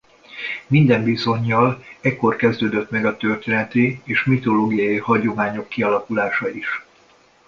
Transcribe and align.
Minden 0.67 1.03
bizonnyal 1.03 1.83
ekkor 2.01 2.35
kezdődött 2.35 2.89
meg 2.89 3.05
a 3.05 3.17
történeti 3.17 4.01
és 4.03 4.23
a 4.25 4.29
mitológiai 4.29 4.97
hagyományok 4.97 5.69
kialakulása 5.69 6.49
is. 6.49 6.83